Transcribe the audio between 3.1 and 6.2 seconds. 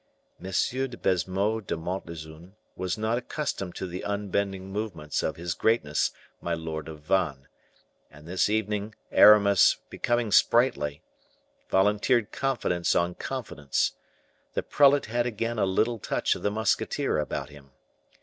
accustomed to the unbending movements of his greatness